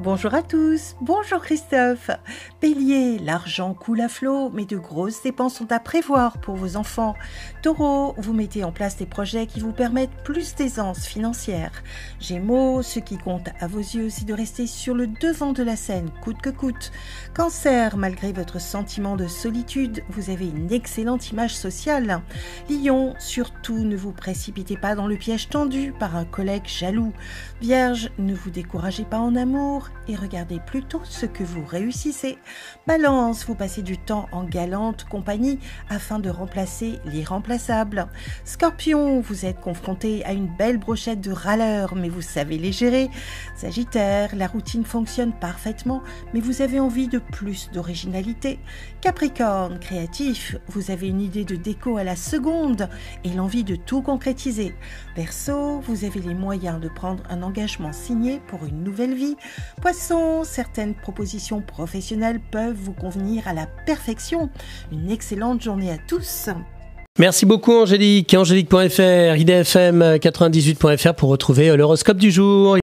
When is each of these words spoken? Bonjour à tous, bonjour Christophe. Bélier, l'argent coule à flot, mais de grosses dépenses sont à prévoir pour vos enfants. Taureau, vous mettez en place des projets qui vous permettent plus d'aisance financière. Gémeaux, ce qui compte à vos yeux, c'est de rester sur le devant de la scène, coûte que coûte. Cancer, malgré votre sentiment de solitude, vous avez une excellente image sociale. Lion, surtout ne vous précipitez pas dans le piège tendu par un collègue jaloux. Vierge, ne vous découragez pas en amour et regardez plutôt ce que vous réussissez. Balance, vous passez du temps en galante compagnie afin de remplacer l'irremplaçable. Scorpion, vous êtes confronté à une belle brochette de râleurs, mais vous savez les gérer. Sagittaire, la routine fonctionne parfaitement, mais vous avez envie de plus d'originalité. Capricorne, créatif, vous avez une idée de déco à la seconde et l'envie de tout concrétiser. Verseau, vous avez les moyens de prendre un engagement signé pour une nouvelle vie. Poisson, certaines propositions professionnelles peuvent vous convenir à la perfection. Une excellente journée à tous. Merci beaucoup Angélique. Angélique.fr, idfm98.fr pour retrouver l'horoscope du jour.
Bonjour 0.00 0.32
à 0.32 0.42
tous, 0.42 0.94
bonjour 1.00 1.40
Christophe. 1.40 2.12
Bélier, 2.62 3.18
l'argent 3.18 3.74
coule 3.74 4.00
à 4.00 4.08
flot, 4.08 4.48
mais 4.50 4.64
de 4.64 4.76
grosses 4.76 5.24
dépenses 5.24 5.56
sont 5.56 5.72
à 5.72 5.80
prévoir 5.80 6.38
pour 6.38 6.54
vos 6.54 6.76
enfants. 6.76 7.16
Taureau, 7.62 8.14
vous 8.16 8.32
mettez 8.32 8.62
en 8.62 8.70
place 8.70 8.96
des 8.96 9.06
projets 9.06 9.46
qui 9.46 9.58
vous 9.58 9.72
permettent 9.72 10.22
plus 10.22 10.54
d'aisance 10.54 11.04
financière. 11.04 11.72
Gémeaux, 12.20 12.82
ce 12.82 13.00
qui 13.00 13.18
compte 13.18 13.48
à 13.58 13.66
vos 13.66 13.80
yeux, 13.80 14.08
c'est 14.08 14.24
de 14.24 14.34
rester 14.34 14.68
sur 14.68 14.94
le 14.94 15.08
devant 15.08 15.52
de 15.52 15.64
la 15.64 15.74
scène, 15.74 16.10
coûte 16.22 16.40
que 16.40 16.50
coûte. 16.50 16.92
Cancer, 17.34 17.96
malgré 17.96 18.32
votre 18.32 18.60
sentiment 18.60 19.16
de 19.16 19.26
solitude, 19.26 20.04
vous 20.10 20.30
avez 20.30 20.46
une 20.46 20.72
excellente 20.72 21.32
image 21.32 21.56
sociale. 21.56 22.22
Lion, 22.70 23.14
surtout 23.18 23.78
ne 23.78 23.96
vous 23.96 24.12
précipitez 24.12 24.76
pas 24.76 24.94
dans 24.94 25.08
le 25.08 25.16
piège 25.16 25.48
tendu 25.48 25.92
par 25.98 26.14
un 26.14 26.24
collègue 26.24 26.68
jaloux. 26.68 27.12
Vierge, 27.60 28.12
ne 28.18 28.32
vous 28.32 28.50
découragez 28.50 29.04
pas 29.04 29.18
en 29.18 29.34
amour 29.34 29.87
et 30.08 30.16
regardez 30.16 30.60
plutôt 30.60 31.00
ce 31.04 31.26
que 31.26 31.44
vous 31.44 31.64
réussissez. 31.64 32.38
Balance, 32.86 33.44
vous 33.46 33.54
passez 33.54 33.82
du 33.82 33.98
temps 33.98 34.26
en 34.32 34.44
galante 34.44 35.04
compagnie 35.04 35.58
afin 35.90 36.18
de 36.18 36.30
remplacer 36.30 36.98
l'irremplaçable. 37.04 38.08
Scorpion, 38.44 39.20
vous 39.20 39.44
êtes 39.44 39.60
confronté 39.60 40.24
à 40.24 40.32
une 40.32 40.48
belle 40.56 40.78
brochette 40.78 41.20
de 41.20 41.32
râleurs, 41.32 41.94
mais 41.94 42.08
vous 42.08 42.22
savez 42.22 42.58
les 42.58 42.72
gérer. 42.72 43.10
Sagittaire, 43.56 44.34
la 44.34 44.46
routine 44.46 44.84
fonctionne 44.84 45.32
parfaitement, 45.32 46.02
mais 46.32 46.40
vous 46.40 46.62
avez 46.62 46.80
envie 46.80 47.08
de 47.08 47.18
plus 47.18 47.70
d'originalité. 47.72 48.58
Capricorne, 49.00 49.78
créatif, 49.78 50.56
vous 50.68 50.90
avez 50.90 51.08
une 51.08 51.20
idée 51.20 51.44
de 51.44 51.56
déco 51.56 51.98
à 51.98 52.04
la 52.04 52.16
seconde 52.16 52.88
et 53.24 53.30
l'envie 53.30 53.64
de 53.64 53.76
tout 53.76 54.02
concrétiser. 54.02 54.74
Verseau, 55.16 55.80
vous 55.80 56.04
avez 56.04 56.20
les 56.20 56.34
moyens 56.34 56.80
de 56.80 56.88
prendre 56.88 57.22
un 57.28 57.42
engagement 57.42 57.92
signé 57.92 58.40
pour 58.46 58.64
une 58.64 58.82
nouvelle 58.82 59.14
vie. 59.14 59.36
Poisson, 59.80 60.44
certaines 60.44 60.94
propositions 60.94 61.60
professionnelles 61.60 62.40
peuvent 62.50 62.76
vous 62.76 62.92
convenir 62.92 63.46
à 63.48 63.54
la 63.54 63.66
perfection. 63.86 64.50
Une 64.92 65.10
excellente 65.10 65.62
journée 65.62 65.90
à 65.90 65.98
tous. 65.98 66.50
Merci 67.18 67.46
beaucoup 67.46 67.72
Angélique. 67.72 68.32
Angélique.fr, 68.32 69.34
idfm98.fr 69.34 71.14
pour 71.14 71.30
retrouver 71.30 71.76
l'horoscope 71.76 72.18
du 72.18 72.30
jour. 72.30 72.76